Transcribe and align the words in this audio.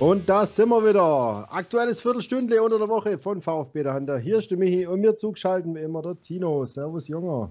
Und 0.00 0.28
da 0.28 0.46
sind 0.46 0.68
wir 0.68 0.84
wieder. 0.88 1.52
Aktuelles 1.52 2.00
Viertelstündle 2.02 2.62
unter 2.62 2.78
der 2.78 2.86
Woche 2.86 3.18
von 3.18 3.42
VfB 3.42 3.82
der 3.82 3.94
Hunter. 3.94 4.16
Hier 4.16 4.38
ist 4.38 4.48
der 4.48 4.56
Michi 4.56 4.86
und 4.86 5.00
mir 5.00 5.16
zugeschalten 5.16 5.74
wie 5.74 5.80
immer 5.80 6.02
der 6.02 6.20
Tino. 6.20 6.64
Servus, 6.64 7.08
Junger. 7.08 7.50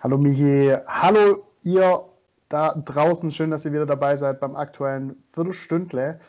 Hallo 0.00 0.18
Michi. 0.18 0.76
Hallo 0.86 1.46
ihr 1.62 2.04
da 2.50 2.74
draußen. 2.74 3.30
Schön, 3.30 3.50
dass 3.50 3.64
ihr 3.64 3.72
wieder 3.72 3.86
dabei 3.86 4.16
seid 4.16 4.38
beim 4.38 4.54
aktuellen 4.54 5.16
Viertelstündle. 5.32 6.20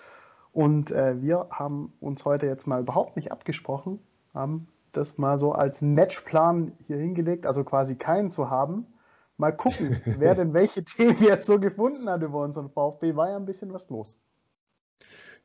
Und 0.54 0.91
äh, 0.91 1.21
wir 1.21 1.47
haben 1.51 1.91
uns 2.00 2.23
heute 2.23 2.46
jetzt 2.46 2.65
mal 2.65 2.79
überhaupt 2.79 3.18
nicht 3.18 3.29
abgesprochen, 3.29 4.00
haben 4.33 4.69
das 4.93 5.18
mal 5.18 5.37
so 5.37 5.51
als 5.51 5.82
Matchplan 5.82 6.71
hier 6.87 6.97
hingelegt, 6.97 7.46
also 7.46 7.65
quasi 7.65 7.97
keinen 7.97 8.32
zu 8.32 8.50
haben. 8.50 8.87
Mal 9.36 9.51
gucken, 9.51 10.01
wer 10.05 10.36
denn 10.36 10.54
welche 10.54 10.86
Themen 10.86 11.21
jetzt 11.21 11.47
so 11.47 11.59
gefunden 11.59 12.09
hat 12.09 12.23
über 12.23 12.39
unseren 12.39 12.69
VfB. 12.69 13.18
War 13.18 13.32
ja 13.32 13.36
ein 13.36 13.46
bisschen 13.46 13.73
was 13.73 13.89
los. 13.89 14.21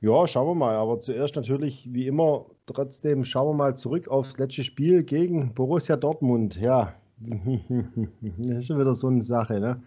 Ja, 0.02 0.26
schauen 0.26 0.48
wir 0.48 0.54
mal. 0.56 0.74
Aber 0.74 0.98
zuerst 0.98 1.36
natürlich, 1.36 1.88
wie 1.92 2.08
immer, 2.08 2.46
trotzdem 2.66 3.24
schauen 3.24 3.50
wir 3.50 3.64
mal 3.64 3.76
zurück 3.76 4.08
aufs 4.08 4.36
letzte 4.36 4.64
Spiel 4.64 5.04
gegen 5.04 5.54
Borussia 5.54 5.96
Dortmund. 5.96 6.56
Ja, 6.56 6.94
das 7.20 8.56
ist 8.58 8.66
schon 8.66 8.80
wieder 8.80 8.96
so 8.96 9.06
eine 9.06 9.22
Sache. 9.22 9.60
Ne? 9.60 9.80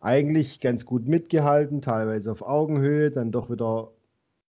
Eigentlich 0.00 0.60
ganz 0.60 0.86
gut 0.86 1.06
mitgehalten, 1.06 1.82
teilweise 1.82 2.32
auf 2.32 2.40
Augenhöhe, 2.40 3.10
dann 3.10 3.32
doch 3.32 3.50
wieder 3.50 3.90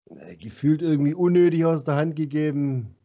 äh, 0.05 0.35
gefühlt 0.35 0.83
irgendwie 0.83 1.15
unnötig 1.15 1.65
aus 1.65 1.83
der 1.83 1.95
Hand 1.95 2.15
gegeben. 2.15 2.95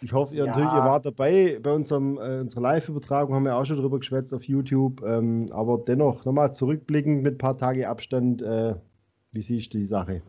Ich 0.00 0.12
hoffe, 0.12 0.34
ihr, 0.34 0.46
ja. 0.46 0.46
natürlich, 0.46 0.72
ihr 0.72 0.78
wart 0.78 1.06
dabei 1.06 1.60
bei 1.62 1.72
unserem, 1.72 2.18
äh, 2.18 2.40
unserer 2.40 2.60
Live-Übertragung, 2.60 3.36
haben 3.36 3.44
wir 3.44 3.54
auch 3.54 3.64
schon 3.64 3.76
drüber 3.76 4.00
geschwätzt 4.00 4.34
auf 4.34 4.42
YouTube. 4.42 5.00
Ähm, 5.06 5.46
aber 5.52 5.78
dennoch, 5.78 6.24
nochmal 6.24 6.52
zurückblickend 6.52 7.22
mit 7.22 7.36
ein 7.36 7.38
paar 7.38 7.56
Tage 7.56 7.88
Abstand, 7.88 8.42
äh, 8.42 8.74
wie 9.30 9.42
siehst 9.42 9.72
du 9.74 9.78
die 9.78 9.86
Sache? 9.86 10.22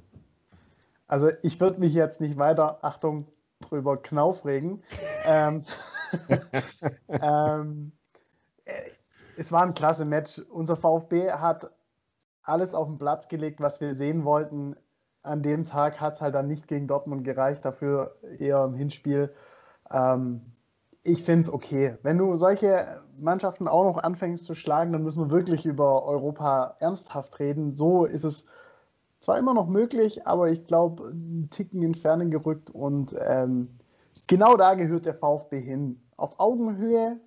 Also 1.14 1.30
ich 1.44 1.62
würde 1.62 1.80
mich 1.80 1.94
jetzt 1.94 2.22
nicht 2.22 2.40
weiter, 2.40 2.80
Achtung, 2.82 3.28
drüber 3.60 4.02
knaufregen. 4.02 4.82
ähm, 5.28 5.64
ähm, 7.08 7.92
äh, 8.66 8.72
es 9.38 9.52
war 9.52 9.62
ein 9.62 9.76
klasse 9.76 10.06
Match. 10.06 10.40
Unser 10.50 10.76
VfB 10.76 11.30
hat 11.30 11.70
alles 12.42 12.74
auf 12.74 12.88
den 12.88 12.98
Platz 12.98 13.28
gelegt, 13.28 13.62
was 13.62 13.80
wir 13.80 13.94
sehen 13.94 14.26
wollten. 14.26 14.76
An 15.22 15.44
dem 15.44 15.68
Tag 15.68 16.02
hat 16.02 16.16
es 16.16 16.22
halt 16.22 16.34
dann 16.34 16.48
nicht 16.48 16.68
gegen 16.68 16.88
Dortmund 16.88 17.24
gereicht, 17.24 17.64
dafür 17.64 18.16
eher 18.40 18.64
im 18.64 18.74
Hinspiel. 18.74 19.32
Ähm, 19.92 20.42
ich 21.04 21.22
finde 21.22 21.42
es 21.42 21.54
okay. 21.54 21.96
Wenn 22.02 22.18
du 22.18 22.38
solche 22.38 23.04
Mannschaften 23.18 23.68
auch 23.68 23.84
noch 23.84 23.98
anfängst 24.02 24.46
zu 24.46 24.56
schlagen, 24.56 24.94
dann 24.94 25.04
müssen 25.04 25.22
wir 25.22 25.30
wirklich 25.30 25.68
über 25.68 26.06
Europa 26.06 26.76
ernsthaft 26.80 27.40
reden. 27.40 27.76
So 27.76 28.06
ist 28.06 28.24
es 28.24 28.48
zwar 29.24 29.38
immer 29.38 29.54
noch 29.54 29.68
möglich, 29.68 30.28
aber 30.28 30.50
ich 30.50 30.68
glaube, 30.68 31.08
einen 31.08 31.50
Ticken 31.50 31.82
in 31.82 31.96
Ferne 31.96 32.30
gerückt 32.30 32.72
und 32.72 33.16
ähm, 33.18 33.70
genau 34.28 34.58
da 34.58 34.74
gehört 34.74 35.06
der 35.06 35.14
VfB 35.14 35.62
hin. 35.62 36.02
Auf 36.18 36.40
Augenhöhe, 36.42 37.22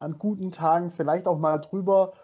an 0.00 0.18
guten 0.18 0.50
Tagen, 0.50 0.90
vielleicht 0.90 1.26
auch 1.28 1.38
mal 1.38 1.58
drüber. 1.58 2.14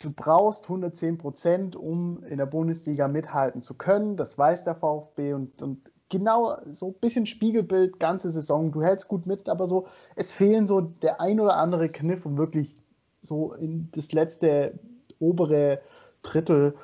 Du 0.00 0.12
brauchst 0.12 0.64
110 0.64 1.18
Prozent, 1.18 1.76
um 1.76 2.24
in 2.24 2.38
der 2.38 2.46
Bundesliga 2.46 3.06
mithalten 3.06 3.62
zu 3.62 3.74
können. 3.74 4.16
Das 4.16 4.36
weiß 4.36 4.64
der 4.64 4.74
VfB 4.74 5.34
und, 5.34 5.62
und 5.62 5.92
genau 6.08 6.58
so 6.72 6.88
ein 6.88 7.00
bisschen 7.00 7.26
Spiegelbild, 7.26 8.00
ganze 8.00 8.32
Saison. 8.32 8.72
Du 8.72 8.82
hältst 8.82 9.06
gut 9.06 9.26
mit, 9.26 9.48
aber 9.48 9.68
so, 9.68 9.86
es 10.16 10.32
fehlen 10.32 10.66
so 10.66 10.80
der 10.80 11.20
ein 11.20 11.38
oder 11.38 11.54
andere 11.54 11.88
Kniff, 11.88 12.26
um 12.26 12.36
wirklich 12.36 12.74
so 13.22 13.52
in 13.52 13.90
das 13.92 14.10
letzte 14.10 14.76
obere 15.20 15.80
Drittel 16.22 16.74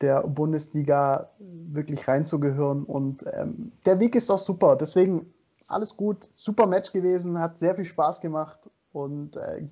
der 0.00 0.22
Bundesliga 0.22 1.30
wirklich 1.38 2.06
reinzugehören. 2.08 2.84
Und 2.84 3.24
ähm, 3.32 3.72
der 3.86 4.00
Weg 4.00 4.14
ist 4.14 4.30
doch 4.30 4.38
super. 4.38 4.76
Deswegen 4.76 5.32
alles 5.68 5.96
gut, 5.96 6.30
super 6.36 6.66
Match 6.66 6.92
gewesen, 6.92 7.38
hat 7.38 7.58
sehr 7.58 7.74
viel 7.74 7.84
Spaß 7.84 8.20
gemacht 8.20 8.70
und 8.92 9.36
äh, 9.36 9.66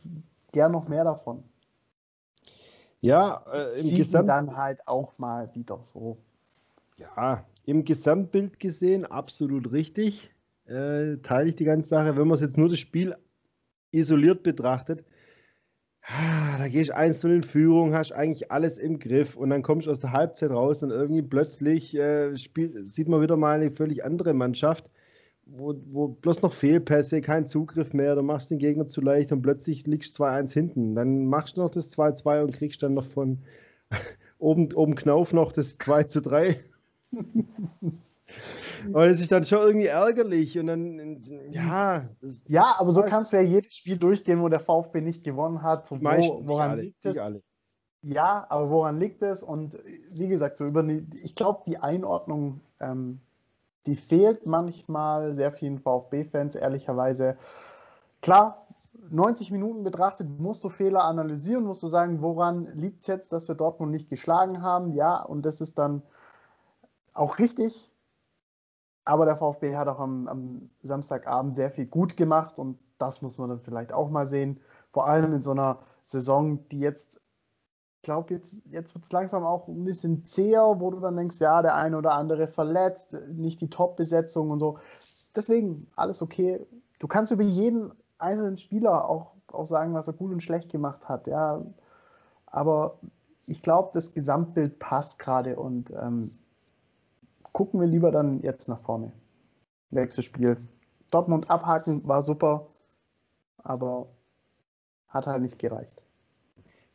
gern 0.53 0.73
noch 0.73 0.89
mehr 0.89 1.05
davon. 1.05 1.43
Ja, 3.01 3.45
äh, 3.53 3.79
im 3.81 3.97
Gesamt 3.97 4.29
dann 4.29 4.57
halt 4.57 4.87
auch 4.87 5.19
mal 5.19 5.55
wieder 5.55 5.81
so. 5.85 6.19
Ja, 6.97 7.45
im 7.65 7.85
Gesamtbild 7.85 8.59
gesehen 8.59 9.07
absolut 9.07 9.71
richtig. 9.71 10.31
Äh, 10.67 11.19
teile 11.19 11.51
ich 11.51 11.57
die 11.57 11.65
ganze 11.65 11.89
Sache. 11.89 12.17
Wenn 12.17 12.27
man 12.27 12.35
es 12.35 12.41
jetzt 12.41 12.59
nur 12.59 12.69
das 12.69 12.79
Spiel 12.79 13.17
isoliert 13.93 14.43
betrachtet, 14.43 15.05
da 16.59 16.69
gehst 16.69 16.89
du 16.89 16.97
eins 16.97 17.23
in 17.23 17.43
Führung, 17.43 17.93
hast 17.93 18.13
eigentlich 18.13 18.51
alles 18.51 18.79
im 18.79 18.99
Griff 18.99 19.37
und 19.37 19.51
dann 19.51 19.63
kommst 19.63 19.87
du 19.87 19.91
aus 19.91 20.01
der 20.01 20.13
Halbzeit 20.13 20.51
raus 20.51 20.83
und 20.83 20.91
irgendwie 20.91 21.23
plötzlich 21.23 21.95
äh, 21.95 22.35
spielt, 22.37 22.87
sieht 22.87 23.09
man 23.09 23.21
wieder 23.21 23.37
mal 23.37 23.61
eine 23.61 23.71
völlig 23.71 24.05
andere 24.05 24.33
Mannschaft, 24.33 24.91
wo, 25.45 25.75
wo 25.91 26.09
bloß 26.09 26.43
noch 26.43 26.55
Fehlpässe, 26.55 27.21
kein 27.21 27.47
Zugriff 27.47 27.93
mehr, 27.93 28.15
du 28.15 28.23
machst 28.23 28.51
den 28.51 28.59
Gegner 28.59 28.87
zu 28.87 29.03
leicht 29.03 29.33
und 29.33 29.43
plötzlich 29.43 29.87
liegst 29.87 30.19
du 30.19 30.25
2-1 30.25 30.53
hinten. 30.55 30.95
Dann 30.95 31.27
machst 31.27 31.57
du 31.57 31.61
noch 31.61 31.71
das 31.71 31.93
2-2 31.97 32.43
und 32.43 32.55
kriegst 32.55 32.83
dann 32.83 32.95
noch 32.95 33.07
von 33.07 33.39
oben, 34.39 34.73
oben 34.73 34.95
Knauf 34.95 35.35
noch 35.35 35.53
das 35.53 35.79
2-3. 35.79 36.57
Aber 38.93 39.09
das 39.09 39.21
ist 39.21 39.33
dann 39.33 39.45
schon 39.45 39.59
irgendwie 39.59 39.87
ärgerlich 39.87 40.59
und 40.59 40.67
dann, 40.67 41.23
ja. 41.51 42.09
Ja, 42.47 42.77
aber 42.79 42.91
so 42.91 43.03
kannst 43.03 43.33
du 43.33 43.37
ja 43.37 43.43
jedes 43.43 43.75
Spiel 43.75 43.99
durchgehen, 43.99 44.41
wo 44.41 44.49
der 44.49 44.61
VfB 44.61 45.01
nicht 45.01 45.25
gewonnen 45.25 45.63
hat. 45.63 45.91
Wo, 45.91 45.97
woran 45.99 46.71
alle, 46.73 46.83
liegt 46.83 47.05
es? 47.05 47.17
Ja, 48.03 48.47
aber 48.49 48.71
woran 48.71 49.01
liegt 49.01 49.23
es? 49.23 49.43
Und 49.43 49.79
wie 50.11 50.29
gesagt, 50.29 50.59
so 50.59 50.67
über 50.67 50.83
die, 50.83 51.07
ich 51.25 51.35
glaube, 51.35 51.63
die 51.67 51.79
Einordnung, 51.79 52.61
ähm, 52.81 53.21
die 53.87 53.97
fehlt 53.97 54.47
manchmal 54.47 55.35
sehr 55.35 55.53
vielen 55.53 55.79
VfB-Fans, 55.79 56.55
ehrlicherweise. 56.55 57.37
Klar, 58.21 58.67
90 59.11 59.51
Minuten 59.51 59.83
betrachtet, 59.83 60.29
musst 60.39 60.63
du 60.63 60.69
Fehler 60.69 61.05
analysieren, 61.05 61.65
musst 61.65 61.83
du 61.83 61.89
sagen, 61.89 62.23
woran 62.23 62.67
liegt 62.67 63.01
es 63.01 63.07
jetzt, 63.09 63.33
dass 63.33 63.49
wir 63.49 63.55
Dortmund 63.55 63.91
nicht 63.91 64.11
geschlagen 64.11 64.63
haben. 64.63 64.93
Ja, 64.93 65.21
und 65.21 65.45
das 65.45 65.61
ist 65.61 65.79
dann 65.79 66.03
auch 67.15 67.39
richtig. 67.39 67.91
Aber 69.09 69.25
der 69.25 69.39
VfB 69.39 69.75
hat 69.75 69.89
auch 69.89 70.01
am, 70.01 70.29
am, 70.29 70.71
Samstagabend 70.83 71.57
sehr 71.57 71.71
viel 71.71 71.87
gut 71.87 72.19
gemacht 72.19 72.59
und 72.59 72.79
das 72.99 73.23
muss 73.23 73.39
man 73.39 73.49
dann 73.49 73.61
vielleicht 73.61 73.91
auch 73.91 74.11
mal 74.11 74.27
sehen. 74.27 74.61
Vor 74.93 75.07
allem 75.07 75.33
in 75.33 75.41
so 75.41 75.53
einer 75.53 75.79
Saison, 76.03 76.69
die 76.69 76.81
jetzt, 76.81 77.19
ich 77.97 78.03
glaube, 78.03 78.35
jetzt, 78.35 78.67
jetzt 78.67 78.95
wird 78.95 79.05
es 79.07 79.13
langsam 79.13 79.45
auch 79.45 79.67
ein 79.67 79.85
bisschen 79.85 80.27
zäher, 80.27 80.79
wo 80.79 80.91
du 80.91 81.01
dann 81.01 81.17
denkst, 81.17 81.41
ja, 81.41 81.63
der 81.63 81.75
eine 81.75 81.97
oder 81.97 82.13
andere 82.13 82.49
verletzt, 82.49 83.17
nicht 83.29 83.63
die 83.63 83.71
Top-Besetzung 83.71 84.51
und 84.51 84.61
so. 84.61 84.79
Deswegen 85.35 85.87
alles 85.97 86.21
okay. 86.21 86.67
Du 86.99 87.09
kannst 87.09 87.33
über 87.33 87.45
jeden 87.45 87.93
einzelnen 88.19 88.59
Spieler 88.59 89.09
auch, 89.09 89.33
auch 89.47 89.67
sagen, 89.67 89.95
was 89.95 90.07
er 90.07 90.13
gut 90.13 90.33
und 90.33 90.43
schlecht 90.43 90.71
gemacht 90.71 91.09
hat. 91.09 91.27
Ja. 91.29 91.63
Aber 92.45 92.99
ich 93.47 93.63
glaube, 93.63 93.89
das 93.95 94.13
Gesamtbild 94.13 94.79
passt 94.79 95.19
gerade 95.19 95.57
und 95.57 95.93
ähm, 95.93 96.31
gucken 97.53 97.81
wir 97.81 97.87
lieber 97.87 98.11
dann 98.11 98.41
jetzt 98.43 98.69
nach 98.69 98.81
vorne. 98.81 99.13
Nächstes 99.91 100.25
Spiel. 100.25 100.57
Dortmund 101.11 101.51
abhaken 101.51 102.07
war 102.07 102.23
super, 102.23 102.67
aber 103.59 104.09
hat 105.09 105.27
halt 105.27 105.43
nicht 105.43 105.59
gereicht. 105.59 106.03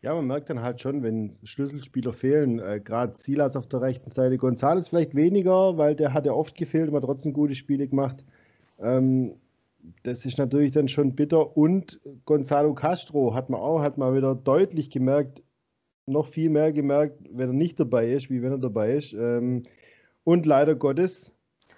Ja, 0.01 0.13
man 0.13 0.27
merkt 0.27 0.49
dann 0.49 0.61
halt 0.61 0.81
schon, 0.81 1.01
wenn 1.01 1.31
Schlüsselspieler 1.43 2.11
fehlen, 2.11 2.59
äh, 2.59 2.81
gerade 2.83 3.15
Silas 3.15 3.55
auf 3.55 3.67
der 3.67 3.81
rechten 3.81 4.11
Seite, 4.11 4.37
Gonzales 4.37 4.89
vielleicht 4.89 5.15
weniger, 5.15 5.77
weil 5.77 5.95
der 5.95 6.13
hat 6.13 6.25
ja 6.25 6.33
oft 6.33 6.55
gefehlt, 6.55 6.89
aber 6.89 6.99
trotzdem 6.99 7.31
gute 7.31 7.55
Spiele 7.55 7.87
gemacht. 7.87 8.23
Ähm, 8.79 9.35
das 10.03 10.25
ist 10.25 10.37
natürlich 10.37 10.71
dann 10.71 10.89
schon 10.89 11.15
bitter. 11.15 11.55
Und 11.55 12.01
Gonzalo 12.25 12.73
Castro 12.73 13.33
hat 13.33 13.49
man 13.49 13.61
auch, 13.61 13.81
hat 13.81 13.97
man 13.97 14.13
wieder 14.13 14.35
deutlich 14.35 14.89
gemerkt, 14.89 15.41
noch 16.05 16.27
viel 16.27 16.49
mehr 16.49 16.73
gemerkt, 16.73 17.17
wenn 17.31 17.49
er 17.49 17.53
nicht 17.53 17.79
dabei 17.79 18.11
ist, 18.11 18.29
wie 18.29 18.41
wenn 18.41 18.51
er 18.51 18.57
dabei 18.57 18.95
ist. 18.95 19.13
Ähm, 19.13 19.63
und 20.23 20.45
leider 20.45 20.75
Gottes 20.75 21.31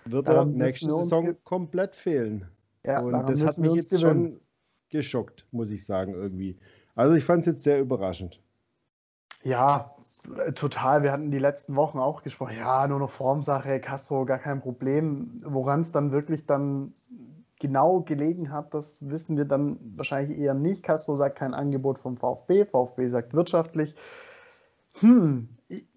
wird 0.06 0.28
daran 0.28 0.52
er 0.54 0.66
nächste 0.66 0.88
Saison 0.88 1.36
komplett 1.44 1.96
fehlen. 1.96 2.48
Ja, 2.84 3.02
und 3.02 3.28
das 3.30 3.44
hat 3.44 3.58
mich 3.58 3.74
jetzt 3.74 3.90
gewinnen. 3.90 4.34
schon 4.34 4.42
geschockt, 4.90 5.46
muss 5.52 5.72
ich 5.72 5.86
sagen, 5.86 6.14
irgendwie. 6.14 6.58
Also 6.96 7.16
ich 7.16 7.24
fand 7.24 7.42
es 7.42 7.46
jetzt 7.48 7.64
sehr 7.64 7.80
überraschend. 7.80 8.40
Ja, 9.44 9.96
total. 10.56 11.04
Wir 11.04 11.12
hatten 11.12 11.30
die 11.30 11.40
letzten 11.40 11.76
Wochen 11.76 12.00
auch 12.00 12.24
gesprochen. 12.24 12.58
Ja, 12.58 12.88
nur 12.88 13.00
noch 13.00 13.12
Formsache, 13.12 13.80
Castro, 13.80 14.26
gar 14.26 14.40
kein 14.40 14.60
Problem. 14.60 15.42
Woran 15.46 15.82
es 15.82 15.92
dann 15.92 16.12
wirklich 16.12 16.46
dann 16.46 16.94
genau 17.60 18.02
gelegen 18.02 18.52
hat, 18.52 18.74
das 18.74 19.08
wissen 19.08 19.38
wir 19.38 19.46
dann 19.46 19.78
wahrscheinlich 19.96 20.38
eher 20.38 20.54
nicht. 20.54 20.84
Castro 20.84 21.16
sagt 21.16 21.38
kein 21.38 21.54
Angebot 21.54 22.00
vom 22.00 22.18
VfB, 22.18 22.66
VfB 22.66 23.08
sagt 23.08 23.34
wirtschaftlich. 23.34 23.96
Hm, 25.00 25.50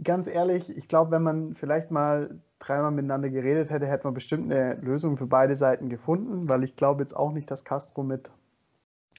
ganz 0.02 0.26
ehrlich, 0.26 0.76
ich 0.76 0.88
glaube, 0.88 1.10
wenn 1.10 1.22
man 1.22 1.54
vielleicht 1.54 1.90
mal 1.90 2.40
dreimal 2.58 2.90
miteinander 2.90 3.30
geredet 3.30 3.70
hätte, 3.70 3.86
hätte 3.86 4.04
man 4.04 4.14
bestimmt 4.14 4.50
eine 4.50 4.74
Lösung 4.74 5.16
für 5.16 5.26
beide 5.26 5.56
Seiten 5.56 5.88
gefunden, 5.88 6.48
weil 6.48 6.64
ich 6.64 6.76
glaube 6.76 7.02
jetzt 7.02 7.14
auch 7.14 7.32
nicht, 7.32 7.50
dass 7.50 7.64
Castro 7.64 8.02
mit 8.02 8.30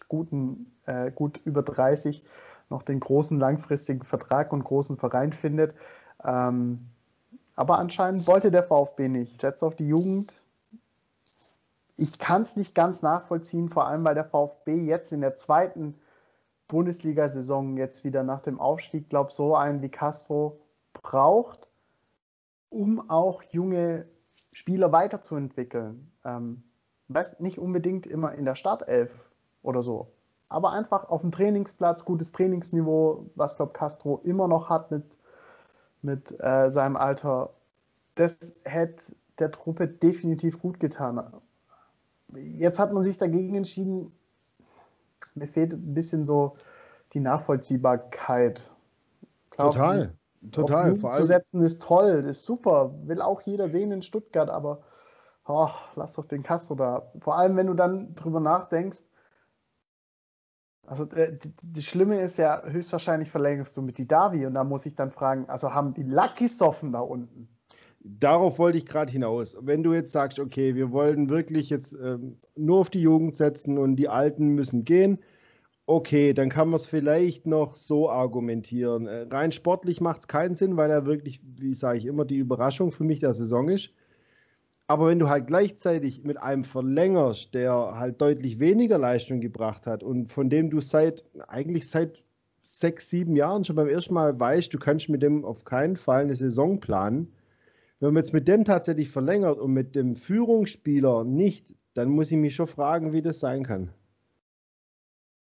guten, 0.07 0.75
äh, 0.85 1.11
gut 1.11 1.39
über 1.45 1.63
30 1.63 2.23
noch 2.69 2.83
den 2.83 2.99
großen 2.99 3.39
langfristigen 3.39 4.03
Vertrag 4.03 4.51
und 4.53 4.63
großen 4.63 4.97
Verein 4.97 5.33
findet. 5.33 5.73
Ähm, 6.23 6.89
Aber 7.55 7.77
anscheinend 7.79 8.27
wollte 8.27 8.51
der 8.51 8.63
VfB 8.63 9.07
nicht. 9.07 9.41
Setzt 9.41 9.63
auf 9.63 9.75
die 9.75 9.87
Jugend. 9.87 10.33
Ich 11.95 12.19
kann 12.19 12.43
es 12.43 12.55
nicht 12.55 12.75
ganz 12.75 13.01
nachvollziehen, 13.01 13.69
vor 13.69 13.87
allem 13.87 14.03
weil 14.03 14.15
der 14.15 14.25
VfB 14.25 14.75
jetzt 14.85 15.11
in 15.11 15.21
der 15.21 15.35
zweiten 15.35 15.95
Bundesliga-Saison 16.69 17.75
jetzt 17.75 18.05
wieder 18.05 18.23
nach 18.23 18.41
dem 18.41 18.59
Aufstieg, 18.59 19.09
glaube 19.09 19.33
so 19.33 19.55
einen 19.55 19.81
wie 19.81 19.89
Castro 19.89 20.61
braucht, 20.93 21.67
um 22.69 23.09
auch 23.09 23.43
junge 23.43 24.05
Spieler 24.53 24.93
weiterzuentwickeln. 24.93 26.11
Ähm, 26.23 26.63
weiß 27.09 27.41
nicht 27.41 27.59
unbedingt 27.59 28.07
immer 28.07 28.33
in 28.33 28.45
der 28.45 28.55
Startelf 28.55 29.11
oder 29.61 29.81
so, 29.81 30.07
aber 30.47 30.71
einfach 30.71 31.09
auf 31.09 31.21
dem 31.21 31.31
Trainingsplatz, 31.31 32.05
gutes 32.05 32.31
Trainingsniveau, 32.31 33.29
was 33.35 33.57
glaube 33.57 33.73
Castro 33.73 34.21
immer 34.23 34.47
noch 34.47 34.69
hat 34.69 34.91
mit 34.91 35.03
mit 36.01 36.39
äh, 36.39 36.69
seinem 36.69 36.95
Alter, 36.95 37.53
das 38.15 38.37
hätte 38.63 39.03
der 39.39 39.51
Truppe 39.51 39.87
definitiv 39.87 40.59
gut 40.59 40.79
getan. 40.79 41.21
Jetzt 42.35 42.79
hat 42.79 42.93
man 42.93 43.03
sich 43.03 43.17
dagegen 43.17 43.55
entschieden, 43.55 44.11
mir 45.35 45.47
fehlt 45.47 45.73
ein 45.73 45.93
bisschen 45.93 46.25
so 46.25 46.53
die 47.13 47.19
Nachvollziehbarkeit. 47.19 48.71
Klar, 49.49 49.71
total, 49.71 50.13
total. 50.51 50.95
Vor 50.97 51.11
allem... 51.11 51.21
zu 51.21 51.27
setzen 51.27 51.61
ist 51.63 51.81
toll, 51.81 52.25
ist 52.29 52.45
super, 52.45 52.93
will 53.03 53.21
auch 53.21 53.41
jeder 53.41 53.69
sehen 53.69 53.91
in 53.91 54.01
Stuttgart, 54.01 54.49
aber 54.49 54.81
oh, 55.47 55.69
lass 55.95 56.13
doch 56.13 56.25
den 56.25 56.43
Castro 56.43 56.75
da. 56.75 57.11
Vor 57.19 57.37
allem, 57.37 57.57
wenn 57.57 57.67
du 57.67 57.73
dann 57.73 58.13
drüber 58.15 58.39
nachdenkst, 58.39 59.03
also 60.85 61.03
äh, 61.11 61.37
das 61.61 61.83
Schlimme 61.83 62.21
ist 62.21 62.37
ja, 62.37 62.63
höchstwahrscheinlich 62.63 63.29
verlängerst 63.29 63.75
du 63.77 63.81
mit 63.81 63.97
die 63.97 64.07
Davi 64.07 64.45
und 64.45 64.55
da 64.55 64.63
muss 64.63 64.85
ich 64.85 64.95
dann 64.95 65.11
fragen, 65.11 65.47
also 65.49 65.73
haben 65.73 65.93
die 65.93 66.03
Lucky 66.03 66.47
Soffen 66.47 66.91
da 66.91 66.99
unten? 66.99 67.48
Darauf 68.01 68.59
wollte 68.59 68.77
ich 68.77 68.85
gerade 68.85 69.11
hinaus. 69.11 69.57
Wenn 69.59 69.83
du 69.83 69.93
jetzt 69.93 70.11
sagst, 70.11 70.39
okay, 70.39 70.75
wir 70.75 70.91
wollen 70.91 71.29
wirklich 71.29 71.69
jetzt 71.69 71.93
ähm, 71.93 72.37
nur 72.55 72.79
auf 72.79 72.89
die 72.89 73.01
Jugend 73.01 73.35
setzen 73.35 73.77
und 73.77 73.97
die 73.97 74.07
Alten 74.07 74.49
müssen 74.49 74.85
gehen, 74.85 75.19
okay, 75.85 76.33
dann 76.33 76.49
kann 76.49 76.69
man 76.69 76.75
es 76.75 76.85
vielleicht 76.85 77.47
noch 77.47 77.75
so 77.75 78.09
argumentieren. 78.09 79.07
Äh, 79.07 79.25
rein 79.29 79.51
sportlich 79.51 80.01
macht 80.01 80.21
es 80.21 80.27
keinen 80.27 80.55
Sinn, 80.55 80.77
weil 80.77 80.91
er 80.91 81.05
wirklich, 81.05 81.41
wie 81.57 81.75
sage 81.75 81.97
ich 81.97 82.05
immer, 82.05 82.25
die 82.25 82.37
Überraschung 82.37 82.91
für 82.91 83.03
mich 83.03 83.19
der 83.19 83.33
Saison 83.33 83.69
ist. 83.69 83.89
Aber 84.87 85.07
wenn 85.07 85.19
du 85.19 85.29
halt 85.29 85.47
gleichzeitig 85.47 86.23
mit 86.23 86.37
einem 86.37 86.63
verlängerst, 86.63 87.53
der 87.53 87.73
halt 87.73 88.21
deutlich 88.21 88.59
weniger 88.59 88.97
Leistung 88.97 89.41
gebracht 89.41 89.85
hat 89.85 90.03
und 90.03 90.31
von 90.31 90.49
dem 90.49 90.69
du 90.69 90.79
seit, 90.79 91.25
eigentlich 91.47 91.89
seit 91.89 92.23
sechs, 92.63 93.09
sieben 93.09 93.35
Jahren 93.35 93.65
schon 93.65 93.75
beim 93.75 93.87
ersten 93.87 94.13
Mal 94.13 94.39
weißt, 94.39 94.73
du 94.73 94.79
kannst 94.79 95.09
mit 95.09 95.21
dem 95.21 95.43
auf 95.43 95.63
keinen 95.63 95.97
Fall 95.97 96.21
eine 96.21 96.35
Saison 96.35 96.79
planen. 96.79 97.33
Wenn 97.99 98.13
man 98.13 98.23
jetzt 98.23 98.33
mit 98.33 98.47
dem 98.47 98.65
tatsächlich 98.65 99.09
verlängert 99.09 99.59
und 99.59 99.73
mit 99.73 99.95
dem 99.95 100.15
Führungsspieler 100.15 101.23
nicht, 101.23 101.75
dann 101.93 102.09
muss 102.09 102.31
ich 102.31 102.37
mich 102.37 102.55
schon 102.55 102.67
fragen, 102.67 103.11
wie 103.11 103.21
das 103.21 103.39
sein 103.39 103.63
kann. 103.63 103.91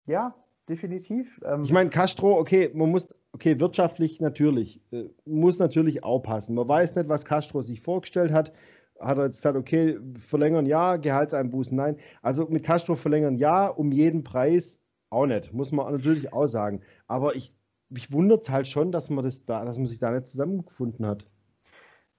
Ja, 0.07 0.35
definitiv. 0.69 1.41
Ähm 1.45 1.63
ich 1.63 1.73
meine, 1.73 1.91
Castro, 1.91 2.39
okay, 2.39 2.71
man 2.75 2.91
muss, 2.91 3.09
okay, 3.33 3.61
wirtschaftlich 3.61 4.21
natürlich, 4.21 4.81
äh, 4.91 5.09
muss 5.25 5.59
natürlich 5.59 6.03
auch 6.03 6.21
passen. 6.21 6.55
Man 6.55 6.67
weiß 6.67 6.97
nicht, 6.97 7.09
was 7.09 7.25
Castro 7.25 7.63
sich 7.63 7.81
vorgestellt 7.81 8.33
hat 8.33 8.53
hat 9.01 9.19
er 9.19 9.27
jetzt 9.27 9.37
gesagt, 9.37 9.57
okay, 9.57 9.99
verlängern 10.17 10.67
ja, 10.67 10.97
Gehaltseinbußen 10.97 11.77
nein. 11.77 11.97
Also 12.23 12.47
mit 12.47 12.65
Castro 12.65 12.95
verlängern 12.95 13.37
ja, 13.37 13.67
um 13.67 13.93
jeden 13.93 14.25
Preis 14.25 14.81
auch 15.11 15.27
nicht, 15.27 15.53
muss 15.53 15.73
man 15.73 15.93
natürlich 15.93 16.33
auch 16.33 16.47
sagen. 16.47 16.83
Aber 17.07 17.35
ich, 17.35 17.55
mich 17.89 18.13
wundert 18.13 18.43
es 18.43 18.51
halt 18.51 18.69
schon, 18.69 18.93
dass 18.93 19.11
man, 19.11 19.25
das 19.25 19.45
da, 19.45 19.65
dass 19.65 19.79
man 19.79 19.87
sich 19.87 19.99
da 19.99 20.11
nicht 20.11 20.27
zusammengefunden 20.27 21.07
hat. 21.07 21.27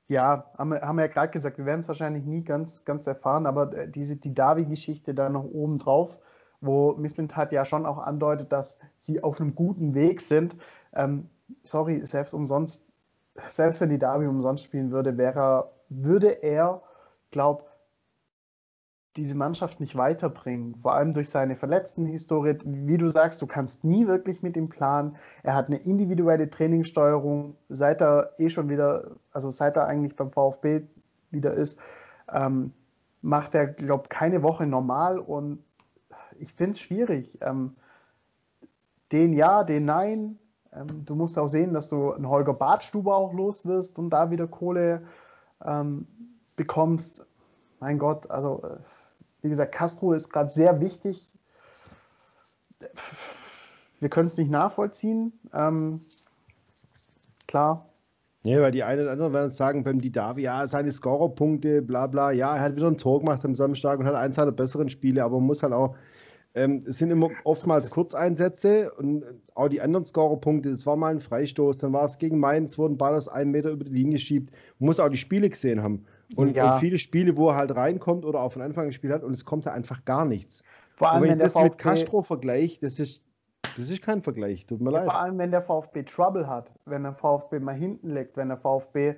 Ja, 0.10 0.50
haben 0.58 0.70
wir, 0.70 0.80
ja 0.80 1.08
gerade 1.08 1.32
gesagt, 1.32 1.60
wir 1.60 1.66
werden 1.66 1.82
es 1.82 1.88
wahrscheinlich 1.88 2.26
nie 2.26 2.44
ganz, 2.44 2.84
ganz 2.84 3.06
erfahren, 3.06 3.46
aber 3.46 3.72
äh, 3.74 3.88
diese, 3.88 4.16
die 4.16 4.34
Davi-Geschichte 4.34 5.14
da 5.14 5.30
noch 5.30 5.44
oben 5.44 5.78
drauf, 5.78 6.18
wo 6.62 6.94
Misslintat 6.94 7.52
ja 7.52 7.64
schon 7.64 7.86
auch 7.86 8.00
andeutet, 8.00 8.52
dass 8.52 8.80
sie 8.98 9.22
auf 9.22 9.40
einem 9.40 9.54
guten 9.54 9.94
Weg 9.94 10.22
sind. 10.22 10.58
Ähm, 10.94 11.30
sorry, 11.62 12.04
selbst 12.08 12.34
umsonst, 12.34 12.88
selbst 13.48 13.82
wenn 13.82 13.90
die 13.90 14.00
Davi 14.00 14.26
umsonst 14.26 14.64
spielen 14.64 14.90
würde, 14.92 15.16
wäre 15.18 15.72
würde 15.90 16.42
er, 16.42 16.82
glaube 17.30 17.64
diese 19.20 19.36
Mannschaft 19.36 19.82
nicht 19.82 19.98
weiterbringen, 19.98 20.76
vor 20.82 20.94
allem 20.94 21.14
durch 21.14 21.30
seine 21.30 21.58
verletzten 21.58 22.06
Historie. 22.06 22.58
Wie 22.64 22.98
du 22.98 23.10
sagst, 23.10 23.42
du 23.42 23.48
kannst 23.48 23.84
nie 23.84 24.08
wirklich 24.08 24.42
mit 24.42 24.56
ihm 24.56 24.70
planen. 24.70 25.18
Er 25.44 25.56
hat 25.56 25.68
eine 25.68 25.76
individuelle 25.78 26.50
Trainingssteuerung, 26.50 27.56
seit 27.68 28.02
er 28.02 28.32
eh 28.38 28.50
schon 28.50 28.70
wieder, 28.70 29.12
also 29.34 29.50
seit 29.50 29.76
er 29.76 29.88
eigentlich 29.88 30.16
beim 30.16 30.30
VfB 30.30 30.84
wieder 31.32 31.54
ist, 31.54 31.80
ähm, 32.32 32.72
macht 33.22 33.54
er, 33.56 33.68
glaube 33.68 34.04
ich, 34.04 34.10
keine 34.10 34.42
Woche 34.42 34.66
normal 34.66 35.20
und 35.20 35.64
ich 36.38 36.54
finde 36.54 36.72
es 36.72 36.80
schwierig. 36.80 37.38
Ähm, 37.42 37.76
den 39.12 39.34
ja, 39.34 39.66
den 39.66 39.84
nein. 39.84 40.40
Ähm, 40.72 41.04
du 41.06 41.16
musst 41.16 41.38
auch 41.38 41.48
sehen, 41.48 41.74
dass 41.74 41.90
du 41.90 42.14
einen 42.14 42.30
Holger 42.30 42.54
Badstuber 42.54 43.18
auch 43.18 43.34
los 43.34 43.66
wirst 43.66 44.00
und 44.00 44.12
da 44.12 44.32
wieder 44.32 44.48
Kohle 44.48 45.04
ähm, 45.66 46.08
bekommst. 46.56 47.26
Mein 47.82 47.98
Gott, 47.98 48.32
also 48.32 48.62
äh, 48.64 48.78
wie 49.42 49.50
gesagt, 49.50 49.74
Castro 49.74 50.14
ist 50.14 50.32
gerade 50.32 50.50
sehr 50.50 50.80
wichtig. 50.80 51.26
Wir 54.00 54.10
können 54.10 54.28
es 54.28 54.38
nicht 54.38 54.52
nachvollziehen. 54.52 55.34
Ähm, 55.54 56.02
klar. 57.48 57.86
Ja, 58.44 58.62
weil 58.62 58.72
die 58.72 58.84
einen 58.84 59.02
oder 59.02 59.12
anderen 59.12 59.34
werden 59.34 59.52
sagen, 59.52 59.84
beim 59.84 60.00
Didavi, 60.00 60.44
ja, 60.44 60.66
seine 60.66 60.92
Scorerpunkte, 60.92 61.82
bla 61.82 62.08
bla, 62.08 62.32
ja, 62.32 62.56
er 62.56 62.62
hat 62.62 62.76
wieder 62.78 62.88
ein 62.88 62.98
Tor 62.98 63.20
gemacht 63.20 63.44
am 63.44 63.54
Samstag 63.54 64.00
und 64.00 64.06
hat 64.06 64.16
eins 64.16 64.38
seiner 64.38 64.54
besseren 64.54 64.88
Spiele, 64.88 65.24
aber 65.26 65.38
man 65.38 65.48
muss 65.48 65.62
halt 65.62 65.74
auch 65.74 65.96
ähm, 66.56 66.82
es 66.88 66.98
sind 66.98 67.12
immer 67.12 67.30
oftmals 67.44 67.92
Kurzeinsätze 67.92 68.92
und 68.94 69.24
auch 69.54 69.68
die 69.68 69.82
anderen 69.82 70.04
Scorerpunkte, 70.06 70.72
das 70.72 70.86
war 70.86 70.96
mal 70.96 71.12
ein 71.12 71.20
Freistoß, 71.20 71.78
dann 71.78 71.94
war 71.94 72.06
es 72.06 72.18
gegen 72.18 72.40
Mainz, 72.40 72.78
wo 72.78 72.88
ein 72.88 72.98
Ball 72.98 73.16
aus 73.16 73.28
einem 73.28 73.52
Meter 73.52 73.70
über 73.70 73.86
die 73.86 73.94
Linie 73.94 74.18
schiebt. 74.18 74.52
Man 74.80 74.88
muss 74.88 75.00
auch 75.00 75.10
die 75.10 75.18
Spiele 75.18 75.50
gesehen 75.50 75.84
haben. 75.84 76.06
Und, 76.36 76.56
ja. 76.56 76.74
und 76.74 76.80
viele 76.80 76.98
Spiele, 76.98 77.36
wo 77.36 77.50
er 77.50 77.56
halt 77.56 77.76
reinkommt 77.76 78.24
oder 78.26 78.42
auch 78.42 78.52
von 78.52 78.62
Anfang 78.62 78.84
an 78.84 78.90
gespielt 78.90 79.14
hat 79.14 79.24
und 79.24 79.32
es 79.32 79.46
kommt 79.46 79.66
da 79.66 79.72
einfach 79.72 80.06
gar 80.06 80.26
nichts. 80.26 80.64
Vor 80.96 81.10
allem, 81.10 81.24
und 81.24 81.30
wenn, 81.30 81.30
wenn 81.30 81.38
ich 81.38 81.44
das 81.44 81.54
VfB, 81.54 81.70
mit 81.70 81.78
Castro 81.78 82.22
vergleiche, 82.22 82.80
das 82.82 83.00
ist, 83.00 83.24
das 83.78 83.90
ist 83.90 84.02
kein 84.02 84.22
Vergleich, 84.22 84.66
tut 84.66 84.82
mir 84.82 84.92
ja, 84.92 85.00
leid. 85.00 85.06
Vor 85.06 85.16
allem, 85.16 85.38
wenn 85.38 85.52
der 85.52 85.62
VfB 85.62 86.04
Trouble 86.04 86.48
hat, 86.48 86.72
wenn 86.86 87.04
der 87.04 87.14
VfB 87.14 87.60
mal 87.60 87.74
hinten 87.74 88.14
liegt, 88.14 88.38
wenn 88.38 88.50
der 88.50 88.58
VfB 88.58 89.16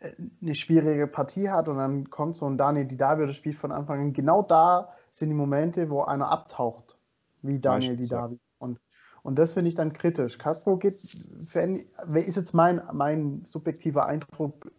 äh, 0.00 0.12
eine 0.42 0.54
schwierige 0.54 1.06
Partie 1.06 1.48
hat 1.48 1.68
und 1.68 1.78
dann 1.78 2.10
kommt 2.10 2.36
so 2.36 2.46
ein 2.46 2.58
Daniel 2.58 2.86
Didavi 2.86 3.26
das 3.26 3.36
spielt 3.36 3.56
von 3.56 3.72
Anfang 3.72 4.00
an. 4.00 4.12
Genau 4.12 4.42
da 4.42 4.90
sind 5.12 5.30
die 5.30 5.34
Momente, 5.34 5.88
wo 5.88 6.02
einer 6.02 6.30
abtaucht, 6.30 6.98
wie 7.42 7.58
Daniel 7.58 7.96
Didavi. 7.96 8.38
Und, 8.58 8.80
und 9.22 9.38
das 9.38 9.54
finde 9.54 9.68
ich 9.68 9.74
dann 9.76 9.92
kritisch. 9.92 10.36
Castro 10.36 10.76
geht, 10.76 10.94
ist 10.94 11.54
jetzt 11.54 12.54
mein, 12.54 12.82
mein 12.92 13.44
subjektiver 13.44 14.06
Eindruck, 14.06 14.70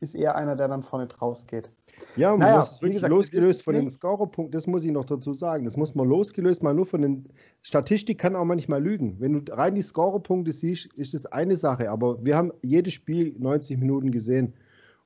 ist 0.00 0.14
eher 0.14 0.36
einer, 0.36 0.56
der 0.56 0.68
dann 0.68 0.82
vorne 0.82 1.06
draus 1.06 1.46
geht. 1.46 1.70
Ja, 2.16 2.30
man 2.30 2.40
naja, 2.40 2.56
muss 2.56 2.82
wirklich 2.82 2.96
gesagt, 2.96 3.10
losgelöst 3.10 3.62
von 3.62 3.74
den 3.74 3.88
Scorerpunkten, 3.88 4.52
das 4.52 4.66
muss 4.66 4.84
ich 4.84 4.90
noch 4.90 5.04
dazu 5.04 5.32
sagen. 5.32 5.64
Das 5.64 5.76
muss 5.76 5.94
man 5.94 6.06
losgelöst 6.08 6.62
mal 6.62 6.74
nur 6.74 6.86
von 6.86 7.02
den. 7.02 7.28
Statistik 7.62 8.18
kann 8.18 8.36
auch 8.36 8.44
manchmal 8.44 8.82
lügen. 8.82 9.16
Wenn 9.18 9.32
du 9.32 9.52
rein 9.52 9.74
die 9.74 9.82
Scorerpunkte 9.82 10.52
siehst, 10.52 10.86
ist 10.94 11.14
das 11.14 11.26
eine 11.26 11.56
Sache. 11.56 11.90
Aber 11.90 12.22
wir 12.24 12.36
haben 12.36 12.52
jedes 12.62 12.92
Spiel 12.92 13.34
90 13.38 13.78
Minuten 13.78 14.10
gesehen. 14.10 14.54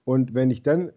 Und 0.05 0.35
wenn 0.35 0.51
ich 0.51 0.63
dann 0.63 0.93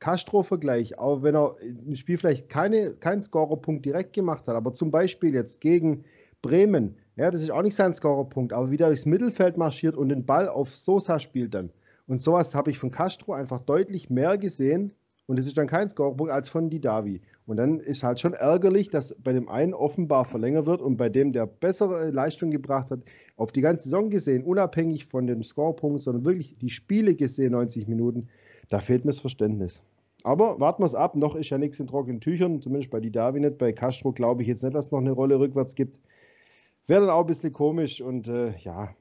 Castro-Vergleich, 0.00 0.98
auch 0.98 1.22
wenn 1.22 1.34
er 1.34 1.56
im 1.60 1.96
Spiel 1.96 2.18
vielleicht 2.18 2.48
keine, 2.48 2.92
keinen 2.94 3.22
Scorerpunkt 3.22 3.84
direkt 3.84 4.12
gemacht 4.12 4.46
hat, 4.46 4.54
aber 4.54 4.72
zum 4.72 4.90
Beispiel 4.90 5.34
jetzt 5.34 5.60
gegen 5.60 6.04
Bremen, 6.42 6.96
ja, 7.16 7.30
das 7.30 7.42
ist 7.42 7.50
auch 7.50 7.62
nicht 7.62 7.74
sein 7.74 7.94
Scorerpunkt, 7.94 8.52
aber 8.52 8.70
wie 8.70 8.76
der 8.76 8.88
durchs 8.88 9.06
Mittelfeld 9.06 9.56
marschiert 9.56 9.96
und 9.96 10.10
den 10.10 10.24
Ball 10.24 10.48
auf 10.48 10.74
Sosa 10.74 11.18
spielt 11.18 11.54
dann. 11.54 11.70
Und 12.08 12.20
sowas 12.20 12.54
habe 12.54 12.70
ich 12.70 12.78
von 12.78 12.90
Castro 12.90 13.34
einfach 13.34 13.60
deutlich 13.60 14.08
mehr 14.10 14.38
gesehen 14.38 14.92
und 15.26 15.38
es 15.38 15.46
ist 15.46 15.58
dann 15.58 15.66
kein 15.66 15.90
Scorerpunkt 15.90 16.32
als 16.32 16.48
von 16.48 16.70
Didavi. 16.70 17.20
Und 17.46 17.58
dann 17.58 17.80
ist 17.80 18.02
halt 18.02 18.18
schon 18.18 18.32
ärgerlich, 18.32 18.88
dass 18.88 19.14
bei 19.22 19.34
dem 19.34 19.50
einen 19.50 19.74
offenbar 19.74 20.24
verlängert 20.24 20.64
wird 20.64 20.80
und 20.80 20.96
bei 20.96 21.10
dem, 21.10 21.32
der 21.32 21.46
bessere 21.46 22.10
Leistung 22.10 22.50
gebracht 22.50 22.90
hat, 22.90 23.00
auf 23.36 23.52
die 23.52 23.60
ganze 23.60 23.84
Saison 23.84 24.08
gesehen, 24.08 24.42
unabhängig 24.42 25.06
von 25.06 25.26
dem 25.26 25.42
Scorerpunkt, 25.42 26.00
sondern 26.00 26.24
wirklich 26.24 26.56
die 26.56 26.70
Spiele 26.70 27.14
gesehen, 27.14 27.52
90 27.52 27.88
Minuten, 27.88 28.28
da 28.70 28.80
fehlt 28.80 29.04
mir 29.04 29.10
das 29.10 29.20
Verständnis. 29.20 29.82
Aber 30.24 30.58
warten 30.60 30.82
wir 30.82 30.86
es 30.86 30.94
ab, 30.94 31.14
noch 31.14 31.36
ist 31.36 31.50
ja 31.50 31.58
nichts 31.58 31.78
in 31.78 31.86
trockenen 31.86 32.22
Tüchern, 32.22 32.62
zumindest 32.62 32.90
bei 32.90 33.00
Didavi 33.00 33.40
nicht. 33.40 33.58
Bei 33.58 33.72
Castro 33.72 34.12
glaube 34.12 34.42
ich 34.42 34.48
jetzt 34.48 34.62
nicht, 34.62 34.74
dass 34.74 34.86
es 34.86 34.92
noch 34.92 35.00
eine 35.00 35.12
Rolle 35.12 35.38
rückwärts 35.38 35.74
gibt. 35.74 36.00
Wäre 36.86 37.02
dann 37.02 37.10
auch 37.10 37.20
ein 37.20 37.26
bisschen 37.26 37.52
komisch 37.52 38.00
und 38.00 38.28
äh, 38.28 38.56
ja, 38.58 38.94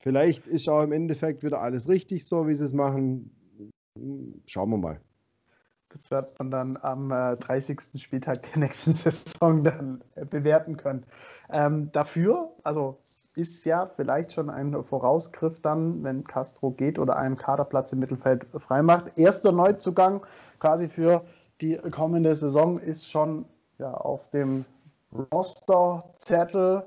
vielleicht 0.00 0.46
ist 0.46 0.68
auch 0.68 0.82
im 0.82 0.92
Endeffekt 0.92 1.42
wieder 1.42 1.60
alles 1.60 1.88
richtig 1.88 2.26
so, 2.26 2.48
wie 2.48 2.54
sie 2.54 2.64
es 2.64 2.72
machen. 2.72 3.30
Schauen 4.46 4.70
wir 4.70 4.78
mal. 4.78 5.00
Das 5.90 6.08
wird 6.12 6.38
man 6.38 6.50
dann 6.52 6.78
am 6.80 7.10
äh, 7.10 7.34
30. 7.34 8.00
Spieltag 8.00 8.42
der 8.42 8.58
nächsten 8.58 8.92
Saison 8.94 9.64
dann 9.64 10.04
äh, 10.14 10.24
bewerten 10.24 10.76
können. 10.76 11.04
Ähm, 11.50 11.90
dafür, 11.92 12.52
also 12.62 12.98
ist 13.34 13.64
ja 13.64 13.86
vielleicht 13.86 14.32
schon 14.32 14.50
ein 14.50 14.84
Vorausgriff 14.84 15.60
dann, 15.60 16.04
wenn 16.04 16.24
Castro 16.24 16.70
geht 16.70 16.98
oder 16.98 17.16
einen 17.16 17.36
Kaderplatz 17.36 17.92
im 17.92 17.98
Mittelfeld 17.98 18.46
freimacht. 18.56 19.18
Erster 19.18 19.50
Neuzugang 19.50 20.24
quasi 20.60 20.88
für 20.88 21.24
die 21.60 21.76
kommende 21.76 22.34
Saison 22.36 22.78
ist 22.78 23.10
schon 23.10 23.46
ja, 23.78 23.92
auf 23.92 24.30
dem 24.30 24.64
Rosterzettel 25.32 26.84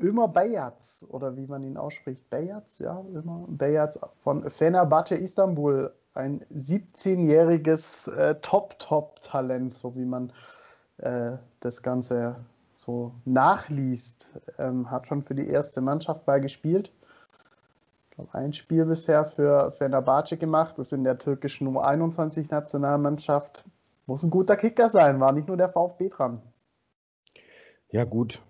Ömer 0.00 0.28
Beyaz 0.28 1.04
oder 1.08 1.36
wie 1.36 1.46
man 1.46 1.62
ihn 1.62 1.76
ausspricht. 1.76 2.28
Beyaz, 2.28 2.78
ja, 2.78 3.02
Ömer 3.12 3.46
Beyaz 3.48 3.98
von 4.22 4.48
Fenerbahce 4.50 5.16
Istanbul. 5.16 5.92
Ein 6.14 6.40
17-jähriges 6.54 8.10
äh, 8.10 8.36
Top-Top-Talent, 8.40 9.74
so 9.74 9.96
wie 9.96 10.04
man 10.04 10.32
äh, 10.98 11.36
das 11.60 11.82
Ganze 11.82 12.36
so 12.74 13.12
nachliest. 13.24 14.30
Ähm, 14.58 14.90
hat 14.90 15.06
schon 15.06 15.22
für 15.22 15.34
die 15.34 15.48
erste 15.48 15.80
Mannschaft 15.80 16.26
mal 16.26 16.40
gespielt. 16.40 16.92
Ich 18.04 18.16
glaube, 18.16 18.34
ein 18.34 18.52
Spiel 18.54 18.86
bisher 18.86 19.26
für 19.26 19.72
Fenerbahce 19.72 20.36
gemacht. 20.36 20.78
Das 20.78 20.88
ist 20.88 20.92
in 20.92 21.04
der 21.04 21.18
türkischen 21.18 21.68
U21-Nationalmannschaft. 21.68 23.64
Muss 24.06 24.22
ein 24.22 24.30
guter 24.30 24.56
Kicker 24.56 24.88
sein, 24.88 25.20
war 25.20 25.32
nicht 25.32 25.48
nur 25.48 25.56
der 25.56 25.68
VfB 25.68 26.08
dran. 26.08 26.40
Ja, 27.90 28.04
gut. 28.04 28.40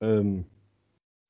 Ähm, 0.00 0.46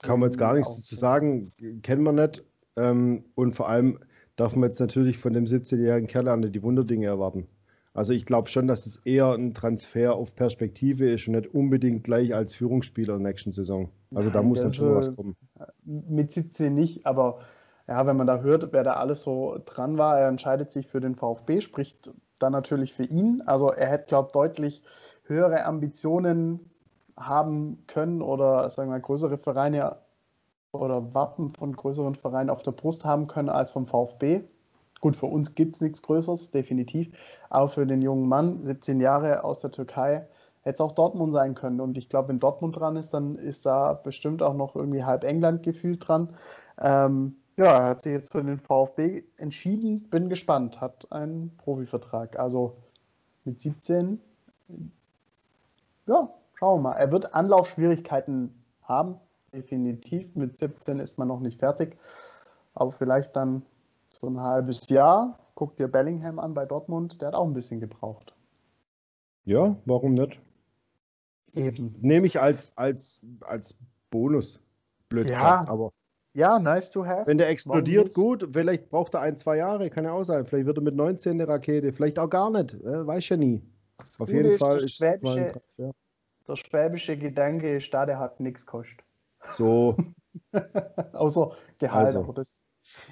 kann 0.03 0.21
man 0.21 0.29
jetzt 0.29 0.39
gar 0.39 0.55
nichts 0.55 0.77
dazu 0.77 0.95
sagen, 0.95 1.51
kennen 1.83 2.03
wir 2.03 2.13
nicht. 2.13 2.45
Ähm, 2.77 3.25
und 3.35 3.53
vor 3.53 3.69
allem 3.69 3.99
darf 4.37 4.57
man 4.57 4.69
jetzt 4.71 4.81
natürlich 4.81 5.19
von 5.19 5.33
dem 5.33 5.45
17-jährigen 5.45 6.09
Kerl 6.09 6.29
an 6.29 6.43
die 6.43 6.63
Wunderdinge 6.63 7.07
erwarten. 7.07 7.47
Also 7.95 8.15
ich 8.15 8.25
glaube 8.25 8.49
schon, 8.49 8.67
dass 8.67 8.87
es 8.87 8.97
eher 9.05 9.33
ein 9.33 9.53
Transfer 9.53 10.15
auf 10.15 10.35
Perspektive 10.35 11.11
ist 11.11 11.29
und 11.29 11.35
nicht 11.35 11.55
unbedingt 11.55 12.05
gleich 12.05 12.35
als 12.35 12.55
Führungsspieler 12.55 13.15
in 13.17 13.23
der 13.23 13.33
nächsten 13.33 13.53
Saison. 13.53 13.91
Also 14.15 14.29
Nein, 14.29 14.33
da 14.33 14.43
muss 14.43 14.63
dann 14.63 14.73
schon 14.73 14.95
was 14.95 15.15
kommen. 15.15 15.37
Mit 15.85 16.33
17 16.33 16.73
nicht, 16.73 17.07
aber 17.07 17.41
ja, 17.87 18.07
wenn 18.07 18.17
man 18.17 18.27
da 18.27 18.41
hört, 18.41 18.73
wer 18.73 18.85
da 18.85 18.95
alles 18.95 19.23
so 19.23 19.59
dran 19.67 19.99
war, 19.99 20.19
er 20.19 20.29
entscheidet 20.29 20.73
sich 20.73 20.87
für 20.87 21.01
den 21.01 21.17
VfB, 21.17 21.61
spricht 21.61 22.15
dann 22.39 22.53
natürlich 22.53 22.95
für 22.95 23.05
ihn. 23.05 23.43
Also 23.45 23.71
er 23.71 23.89
hätte, 23.89 24.07
glaube 24.07 24.29
ich, 24.29 24.33
deutlich 24.33 24.83
höhere 25.25 25.65
Ambitionen 25.65 26.72
haben 27.17 27.85
können 27.87 28.23
oder 28.23 28.69
sagen 28.71 28.91
wir 28.91 29.01
größere 29.01 29.39
Vereine 29.39 29.97
oder 30.73 31.15
Wappen 31.15 31.51
von 31.51 31.75
größeren 31.75 32.15
Vereinen 32.15 32.51
auf 32.51 32.63
der 32.63 32.73
Brust 32.73 33.05
haben 33.05 33.27
können 33.27 33.49
als 33.49 33.73
vom 33.73 33.87
VfB. 33.87 34.43
Gut, 35.01 35.17
für 35.17 35.27
uns 35.27 35.55
gibt 35.55 35.75
es 35.75 35.81
nichts 35.81 36.03
Größeres, 36.03 36.51
definitiv. 36.51 37.13
Aber 37.51 37.69
für 37.69 37.87
den 37.87 38.03
jungen 38.03 38.29
Mann, 38.29 38.63
17 38.63 39.01
Jahre 39.01 39.45
aus 39.45 39.59
der 39.59 39.73
Türkei, 39.73 40.27
hätte 40.63 40.75
es 40.75 40.81
auch 40.81 40.93
Dortmund 40.93 41.33
sein 41.33 41.55
können. 41.55 41.81
Und 41.81 41.99
ich 41.99 42.09
glaube, 42.09 42.29
wenn 42.29 42.39
Dortmund 42.39 42.77
dran 42.77 42.97
ist, 42.97 43.13
dann 43.13 43.37
ist 43.37 43.67
da 43.67 43.95
bestimmt 43.95 44.43
auch 44.43 44.55
noch 44.55 44.77
irgendwie 44.77 45.05
halb 45.05 45.25
England 45.25 45.65
gefühlt 45.65 46.07
dran. 46.07 46.29
Ähm, 46.81 47.37
ja, 47.57 47.67
er 47.67 47.85
hat 47.91 48.03
sich 48.03 48.13
jetzt 48.13 48.33
für 48.33 48.43
den 48.43 48.59
VfB 48.59 49.25
entschieden. 49.37 50.05
Bin 50.09 50.29
gespannt. 50.29 50.81
Hat 50.81 51.11
einen 51.11 51.57
Profivertrag. 51.59 52.39
Also 52.39 52.77
mit 53.45 53.61
17, 53.61 54.21
ja, 56.07 56.33
Schauen 56.63 56.79
wir 56.79 56.91
mal. 56.91 56.93
Er 56.97 57.11
wird 57.11 57.35
Anlaufschwierigkeiten 57.35 58.55
haben, 58.83 59.17
definitiv. 59.53 60.33
Mit 60.37 60.59
17 60.59 61.01
ist 61.01 61.19
man 61.19 61.27
noch 61.27 61.41
nicht 61.41 61.59
fertig. 61.59 61.99
Aber 62.75 62.93
vielleicht 62.93 63.35
dann 63.35 63.63
so 64.13 64.29
ein 64.29 64.41
halbes 64.41 64.89
Jahr. 64.89 65.41
Guck 65.57 65.77
dir 65.77 65.89
Bellingham 65.89 66.39
an 66.39 66.55
bei 66.55 66.65
Dortmund, 66.65 67.21
der 67.21 67.29
hat 67.29 67.35
auch 67.35 67.47
ein 67.47 67.53
bisschen 67.53 67.81
gebraucht. 67.81 68.37
Ja, 69.45 69.77
warum 69.87 70.15
nicht? 70.15 70.41
Eben. 71.53 71.97
Nehme 72.01 72.29
ich 72.29 72.41
als, 72.41 72.71
als, 72.77 73.21
als 73.41 73.75
Bonus. 74.11 74.61
Blöd 75.09 75.27
ja. 75.27 75.33
Gesagt, 75.33 75.69
aber. 75.69 75.91
Ja, 76.33 76.61
nice 76.61 76.93
to 76.93 77.05
have. 77.05 77.27
Wenn 77.27 77.39
der 77.39 77.49
explodiert, 77.49 78.15
gut. 78.15 78.49
Vielleicht 78.53 78.89
braucht 78.89 79.15
er 79.15 79.23
ein, 79.23 79.37
zwei 79.37 79.57
Jahre, 79.57 79.91
kann 79.91 80.05
ja 80.05 80.13
auch 80.13 80.23
sein. 80.23 80.47
Vielleicht 80.47 80.67
wird 80.67 80.79
er 80.79 80.85
mit 80.85 80.95
19 80.95 81.33
eine 81.33 81.49
Rakete, 81.49 81.93
vielleicht 81.93 82.21
auch 82.21 82.31
gar 82.31 82.51
nicht. 82.53 82.75
Äh, 82.75 83.05
weiß 83.05 83.31
ja 83.31 83.37
nie. 83.37 83.61
Das 83.99 84.21
Auf 84.21 84.29
jeden 84.29 84.57
Fall 84.59 84.77
ist, 84.77 85.01
es 85.01 85.01
mal 85.01 85.39
ein 85.39 85.51
Transfer 85.51 85.93
der 86.49 86.57
schwäbische 86.57 87.17
Gedanke 87.17 87.77
ist 87.77 87.93
da, 87.93 88.07
der 88.07 88.19
hat 88.19 88.41
nichts 88.41 88.67
gekostet. 88.67 89.05
So. 89.55 89.97
Außer 91.13 91.53
Gehalt. 91.79 92.09
Also. 92.09 92.21
Aber 92.21 92.33
das, 92.33 92.65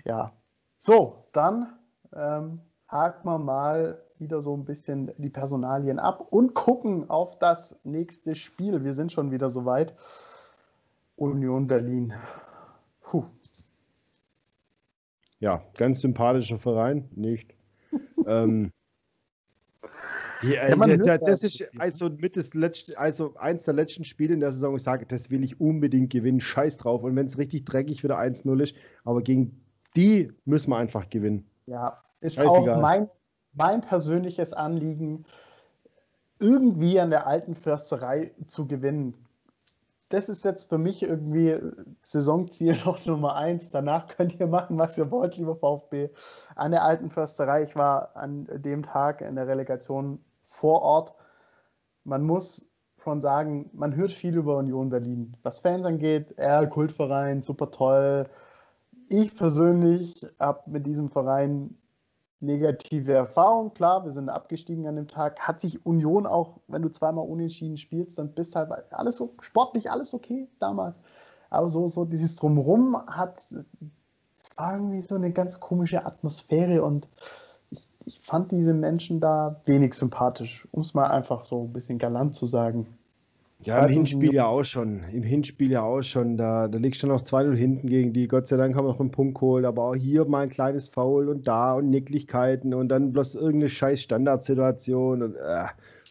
ja. 0.04 0.32
So, 0.78 1.26
dann 1.32 1.78
ähm, 2.14 2.60
haken 2.88 3.28
wir 3.28 3.38
mal 3.38 4.02
wieder 4.18 4.42
so 4.42 4.56
ein 4.56 4.64
bisschen 4.64 5.12
die 5.18 5.30
Personalien 5.30 5.98
ab 5.98 6.26
und 6.30 6.54
gucken 6.54 7.08
auf 7.08 7.38
das 7.38 7.78
nächste 7.84 8.34
Spiel. 8.34 8.84
Wir 8.84 8.92
sind 8.92 9.12
schon 9.12 9.30
wieder 9.30 9.48
soweit. 9.48 9.94
Union 11.16 11.66
Berlin. 11.66 12.14
Puh. 13.02 13.24
Ja, 15.38 15.62
ganz 15.76 16.00
sympathischer 16.00 16.58
Verein, 16.58 17.08
nicht. 17.14 17.54
ähm, 18.26 18.72
ja, 20.42 20.50
ja 20.50 20.60
also, 20.62 20.96
das, 20.96 21.20
das 21.20 21.42
ist 21.42 21.64
also 21.78 22.08
mit 22.08 22.36
das 22.36 22.54
letzte, 22.54 22.98
also 22.98 23.34
eins 23.36 23.64
der 23.64 23.74
letzten 23.74 24.04
Spiele 24.04 24.34
in 24.34 24.40
der 24.40 24.52
Saison, 24.52 24.76
ich 24.76 24.82
sage, 24.82 25.06
das 25.06 25.30
will 25.30 25.44
ich 25.44 25.60
unbedingt 25.60 26.10
gewinnen, 26.10 26.40
scheiß 26.40 26.78
drauf. 26.78 27.02
Und 27.02 27.16
wenn 27.16 27.26
es 27.26 27.38
richtig 27.38 27.64
dreckig 27.64 28.02
wieder 28.02 28.18
1-0 28.18 28.62
ist, 28.62 28.74
aber 29.04 29.22
gegen 29.22 29.60
die 29.96 30.32
müssen 30.44 30.70
wir 30.70 30.76
einfach 30.76 31.08
gewinnen. 31.10 31.48
Ja, 31.66 32.02
ist 32.20 32.36
Scheißegal. 32.36 32.76
auch 32.76 32.80
mein, 32.80 33.08
mein 33.52 33.80
persönliches 33.80 34.52
Anliegen, 34.52 35.24
irgendwie 36.38 36.98
an 37.00 37.10
der 37.10 37.26
alten 37.26 37.54
Försterei 37.54 38.32
zu 38.46 38.66
gewinnen. 38.66 39.14
Das 40.08 40.28
ist 40.28 40.44
jetzt 40.44 40.68
für 40.68 40.78
mich 40.78 41.02
irgendwie 41.02 41.56
Saisonziel 42.02 42.76
noch 42.84 43.04
Nummer 43.06 43.36
eins. 43.36 43.70
Danach 43.70 44.08
könnt 44.08 44.38
ihr 44.40 44.46
machen, 44.46 44.78
was 44.78 44.98
ihr 44.98 45.10
wollt, 45.10 45.36
lieber 45.36 45.56
VfB. 45.56 46.10
An 46.56 46.72
der 46.72 46.84
alten 46.84 47.10
Försterei, 47.10 47.62
ich 47.62 47.76
war 47.76 48.16
an 48.16 48.48
dem 48.50 48.82
Tag 48.82 49.20
in 49.20 49.36
der 49.36 49.46
Relegation 49.46 50.18
vor 50.50 50.82
Ort. 50.82 51.14
Man 52.04 52.24
muss 52.24 52.68
schon 53.02 53.20
sagen, 53.20 53.70
man 53.72 53.94
hört 53.94 54.10
viel 54.10 54.36
über 54.36 54.58
Union 54.58 54.90
Berlin. 54.90 55.36
Was 55.42 55.60
Fans 55.60 55.86
angeht, 55.86 56.34
er 56.36 56.66
Kultverein, 56.66 57.40
super 57.40 57.70
toll. 57.70 58.26
Ich 59.08 59.34
persönlich 59.34 60.20
habe 60.38 60.68
mit 60.70 60.86
diesem 60.86 61.08
Verein 61.08 61.78
negative 62.40 63.12
Erfahrungen. 63.12 63.74
Klar, 63.74 64.04
wir 64.04 64.12
sind 64.12 64.28
abgestiegen 64.28 64.86
an 64.86 64.96
dem 64.96 65.08
Tag. 65.08 65.40
Hat 65.40 65.60
sich 65.60 65.86
Union 65.86 66.26
auch, 66.26 66.60
wenn 66.68 66.82
du 66.82 66.90
zweimal 66.90 67.26
unentschieden 67.26 67.76
spielst, 67.76 68.18
dann 68.18 68.34
bist 68.34 68.56
halt 68.56 68.70
alles 68.92 69.16
so 69.16 69.34
sportlich, 69.40 69.90
alles 69.90 70.12
okay 70.14 70.48
damals. 70.58 71.00
Aber 71.48 71.70
so, 71.70 71.88
so 71.88 72.04
dieses 72.04 72.36
Drumrum 72.36 72.96
hat, 73.06 73.38
es 73.50 74.56
war 74.56 74.74
irgendwie 74.74 75.02
so 75.02 75.14
eine 75.14 75.32
ganz 75.32 75.60
komische 75.60 76.04
Atmosphäre 76.06 76.82
und 76.82 77.08
ich 78.04 78.20
fand 78.20 78.50
diese 78.52 78.74
Menschen 78.74 79.20
da 79.20 79.60
wenig 79.66 79.94
sympathisch, 79.94 80.66
um 80.70 80.82
es 80.82 80.94
mal 80.94 81.08
einfach 81.08 81.44
so 81.44 81.64
ein 81.64 81.72
bisschen 81.72 81.98
galant 81.98 82.34
zu 82.34 82.46
sagen. 82.46 82.86
Ja, 83.62 83.84
im 83.84 83.92
Hinspiel 83.92 84.32
ja 84.32 84.46
auch 84.46 84.62
schon. 84.62 85.02
Im 85.12 85.22
Hinspiel 85.22 85.70
ja 85.70 85.82
auch 85.82 86.00
schon. 86.00 86.38
Da, 86.38 86.66
da 86.66 86.78
liegt 86.78 86.96
schon 86.96 87.10
noch 87.10 87.20
2-0 87.20 87.54
hinten 87.54 87.88
gegen 87.88 88.14
die. 88.14 88.26
Gott 88.26 88.46
sei 88.46 88.56
Dank 88.56 88.74
haben 88.74 88.86
wir 88.86 88.92
noch 88.92 89.00
einen 89.00 89.10
Punkt 89.10 89.34
geholt. 89.34 89.66
Aber 89.66 89.84
auch 89.84 89.94
hier 89.94 90.24
mal 90.24 90.44
ein 90.44 90.48
kleines 90.48 90.88
Foul 90.88 91.28
und 91.28 91.46
da 91.46 91.74
und 91.74 91.90
Nicklichkeiten 91.90 92.72
und 92.72 92.88
dann 92.88 93.12
bloß 93.12 93.34
irgendeine 93.34 93.68
scheiß 93.68 94.00
Standardsituation. 94.00 95.22
Und 95.22 95.34
äh, 95.34 95.64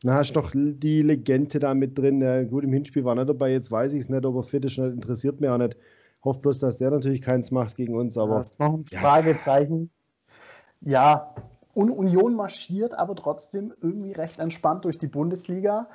dann 0.03 0.13
hast 0.13 0.35
du 0.35 0.41
noch 0.41 0.51
die 0.53 1.01
Legende 1.01 1.57
da 1.57 1.73
mit 1.73 1.97
drin. 1.97 2.21
Ja, 2.21 2.43
gut, 2.43 2.63
im 2.63 2.73
Hinspiel 2.73 3.03
war 3.03 3.13
er 3.13 3.23
nicht 3.23 3.29
dabei. 3.29 3.51
Jetzt 3.51 3.71
weiß 3.71 3.93
ich 3.93 4.01
es 4.01 4.09
nicht, 4.09 4.25
ob 4.25 4.35
er 4.35 4.43
fit 4.43 4.65
ist. 4.65 4.77
Interessiert 4.77 5.41
mich 5.41 5.49
auch 5.49 5.57
nicht. 5.57 5.75
Hoffe 6.23 6.41
bloß, 6.41 6.59
dass 6.59 6.77
der 6.77 6.91
natürlich 6.91 7.23
keins 7.23 7.49
macht 7.49 7.77
gegen 7.77 7.95
uns. 7.95 8.15
Aber, 8.15 8.33
ja, 8.33 8.37
das 8.41 8.51
ist 8.51 8.59
noch 8.59 8.73
ein 8.73 8.85
Fragezeichen. 8.85 9.89
Ja, 10.81 11.33
und 11.79 11.91
Union 11.91 12.35
marschiert 12.35 12.93
aber 12.93 13.15
trotzdem 13.15 13.73
irgendwie 13.79 14.11
recht 14.11 14.37
entspannt 14.39 14.83
durch 14.83 14.97
die 14.97 15.07
Bundesliga. 15.07 15.87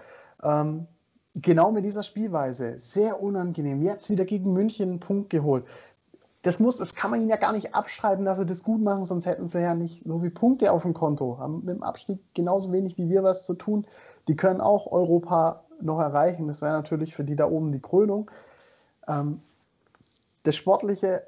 Ähm, 0.42 0.86
genau 1.34 1.72
mit 1.72 1.84
dieser 1.84 2.02
Spielweise. 2.02 2.78
Sehr 2.78 3.20
unangenehm. 3.20 3.82
Jetzt 3.82 4.08
wieder 4.08 4.24
gegen 4.24 4.54
München 4.54 4.88
einen 4.88 5.00
Punkt 5.00 5.28
geholt. 5.28 5.66
Das 6.40 6.58
muss, 6.58 6.78
das 6.78 6.94
kann 6.94 7.10
man 7.10 7.20
ihnen 7.20 7.28
ja 7.28 7.36
gar 7.36 7.52
nicht 7.52 7.74
abschreiben, 7.74 8.24
dass 8.24 8.38
sie 8.38 8.46
das 8.46 8.62
gut 8.62 8.80
machen, 8.80 9.04
sonst 9.04 9.26
hätten 9.26 9.48
sie 9.48 9.60
ja 9.60 9.74
nicht 9.74 10.04
so 10.04 10.22
wie 10.22 10.30
Punkte 10.30 10.72
auf 10.72 10.82
dem 10.82 10.94
Konto. 10.94 11.36
Haben 11.38 11.66
mit 11.66 11.76
dem 11.76 11.82
Abstieg 11.82 12.18
genauso 12.32 12.72
wenig 12.72 12.96
wie 12.96 13.10
wir 13.10 13.22
was 13.22 13.44
zu 13.44 13.52
tun. 13.52 13.86
Die 14.28 14.36
können 14.36 14.62
auch 14.62 14.90
Europa 14.90 15.64
noch 15.82 16.00
erreichen. 16.00 16.48
Das 16.48 16.62
wäre 16.62 16.72
natürlich 16.72 17.14
für 17.14 17.24
die 17.24 17.36
da 17.36 17.46
oben 17.46 17.72
die 17.72 17.80
Krönung. 17.80 18.30
Ähm, 19.06 19.42
das 20.44 20.56
Sportliche 20.56 21.24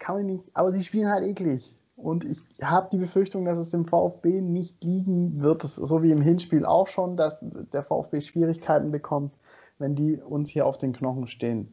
kann 0.00 0.16
man 0.16 0.26
nicht, 0.26 0.50
aber 0.54 0.72
sie 0.72 0.82
spielen 0.82 1.12
halt 1.12 1.24
eklig. 1.24 1.76
Und 2.02 2.24
ich 2.24 2.40
habe 2.62 2.88
die 2.90 2.98
Befürchtung, 2.98 3.44
dass 3.44 3.58
es 3.58 3.70
dem 3.70 3.84
VfB 3.84 4.40
nicht 4.40 4.82
liegen 4.82 5.40
wird, 5.42 5.62
so 5.62 6.02
wie 6.02 6.10
im 6.10 6.22
Hinspiel 6.22 6.64
auch 6.64 6.88
schon, 6.88 7.16
dass 7.16 7.38
der 7.40 7.84
VfB 7.84 8.20
Schwierigkeiten 8.20 8.90
bekommt, 8.90 9.38
wenn 9.78 9.94
die 9.94 10.16
uns 10.16 10.50
hier 10.50 10.66
auf 10.66 10.78
den 10.78 10.92
Knochen 10.92 11.26
stehen. 11.26 11.72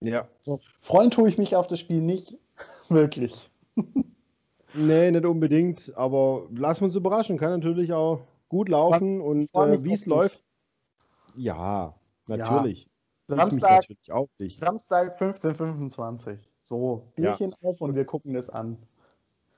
Ja. 0.00 0.28
So, 0.40 0.60
freuen 0.80 1.10
tue 1.10 1.28
ich 1.28 1.38
mich 1.38 1.56
auf 1.56 1.66
das 1.66 1.78
Spiel 1.78 2.00
nicht, 2.00 2.38
wirklich. 2.88 3.50
Nee, 4.74 5.10
nicht 5.10 5.24
unbedingt, 5.24 5.92
aber 5.96 6.48
lassen 6.54 6.80
wir 6.80 6.86
uns 6.86 6.96
überraschen. 6.96 7.38
Kann 7.38 7.50
natürlich 7.50 7.92
auch 7.92 8.20
gut 8.48 8.68
laufen 8.68 9.20
und 9.20 9.48
äh, 9.54 9.84
wie 9.84 9.92
es 9.92 10.06
läuft. 10.06 10.42
Ja, 11.36 11.94
natürlich. 12.26 12.84
Ja. 13.28 13.36
Samstag, 13.36 13.84
natürlich. 14.06 14.58
Samstag 14.58 15.20
15.25. 15.20 16.38
So, 16.64 17.02
Bierchen 17.14 17.50
ja. 17.50 17.68
auf 17.68 17.80
und 17.82 17.94
wir 17.94 18.06
gucken 18.06 18.32
das 18.32 18.48
an. 18.48 18.78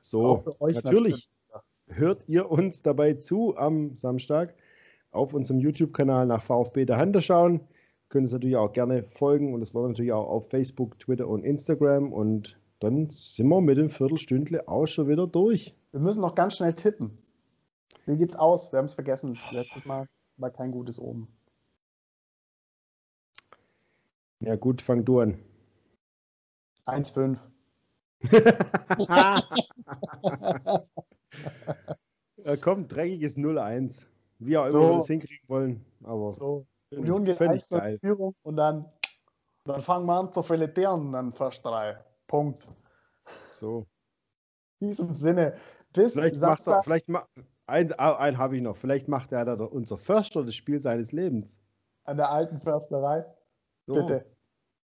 So, 0.01 0.43
natürlich. 0.61 0.85
natürlich. 0.85 1.31
Hört 1.87 2.29
ihr 2.29 2.51
uns 2.51 2.83
dabei 2.83 3.15
zu 3.15 3.57
am 3.57 3.97
Samstag 3.97 4.55
auf 5.13 5.33
unserem 5.33 5.61
YouTube-Kanal 5.61 6.27
nach 6.27 6.43
VfB 6.43 6.85
der 6.85 6.99
Hunter 7.01 7.21
schauen. 7.21 7.61
Können 8.09 8.25
uns 8.25 8.33
natürlich 8.33 8.57
auch 8.57 8.73
gerne 8.73 9.05
folgen 9.05 9.55
und 9.55 9.61
das 9.61 9.73
wollen 9.73 9.87
wir 9.87 9.89
natürlich 9.91 10.13
auch 10.13 10.29
auf 10.29 10.51
Facebook, 10.51 10.99
Twitter 10.99 11.29
und 11.29 11.45
Instagram 11.45 12.13
und 12.13 12.59
dann 12.81 13.09
sind 13.11 13.49
wir 13.49 13.61
mit 13.61 13.79
dem 13.79 13.89
Viertelstündle 13.89 14.67
auch 14.67 14.87
schon 14.87 15.09
wieder 15.09 15.29
durch. 15.29 15.77
Wir 15.93 16.01
müssen 16.01 16.21
noch 16.21 16.35
ganz 16.35 16.57
schnell 16.57 16.75
tippen. 16.75 17.17
Wie 18.07 18.17
geht's 18.17 18.35
aus? 18.35 18.73
Wir 18.73 18.79
haben 18.79 18.87
es 18.87 18.95
vergessen. 18.95 19.39
Letztes 19.53 19.85
Mal 19.87 20.09
war 20.39 20.51
kein 20.51 20.73
gutes 20.73 20.99
oben. 20.99 21.29
Ja, 24.41 24.57
gut, 24.57 24.83
fang 24.83 25.05
du 25.05 25.21
an. 25.21 25.39
1,5. 26.87 27.39
ja, 32.45 32.57
komm, 32.57 32.89
dreckiges 32.89 33.37
0-1. 33.37 34.05
Wie 34.39 34.57
auch 34.57 34.65
immer 34.65 34.73
so. 34.73 34.81
wir 34.81 34.99
das 34.99 35.07
hinkriegen 35.07 35.49
wollen. 35.49 35.85
Aber 36.03 36.33
so. 36.33 36.67
Union 36.91 37.25
geht 37.25 37.37
völlig 37.37 37.69
geil. 37.69 37.99
Führung 38.01 38.35
und 38.43 38.57
dann, 38.57 38.87
dann 39.65 39.81
fangen 39.81 40.07
wir 40.07 40.19
an 40.19 40.33
zu 40.33 40.43
filetieren, 40.43 41.13
dann 41.13 41.33
fast 41.33 41.65
drei. 41.65 41.99
Punkt. 42.27 42.73
So. 43.53 43.87
In 44.81 44.89
diesem 44.89 45.15
Sinne. 45.15 45.57
Bis 45.93 46.13
vielleicht 46.13 46.37
Samstag. 46.37 46.67
Macht 46.67 46.79
er, 46.79 46.83
vielleicht 46.85 47.09
ma 47.09 47.27
ein, 47.67 47.93
einen 47.93 48.39
habe 48.39 48.57
ich 48.57 48.63
noch. 48.63 48.77
Vielleicht 48.77 49.09
macht 49.09 49.33
er 49.33 49.45
da 49.45 49.65
unser 49.65 49.97
Förster 49.97 50.45
das 50.45 50.55
Spiel 50.55 50.79
seines 50.79 51.13
Lebens. 51.13 51.59
An 52.05 52.17
der 52.17 52.31
alten 52.31 52.59
Försterei. 52.59 53.25
So. 53.87 53.95
Bitte. 53.95 54.36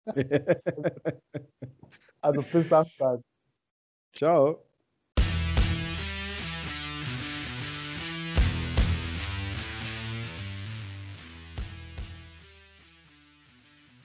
also 2.20 2.42
bis 2.42 2.68
Samstag. 2.68 3.20
Ciao. 4.12 4.64